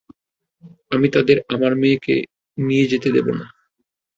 [0.91, 2.15] আমি তাদের আমার মেয়েকে
[2.57, 3.45] নিয়ে যেতে দেব না।